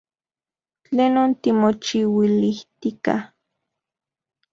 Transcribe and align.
¿Tlenon 0.83 1.29
timochiuilijtika? 1.41 3.13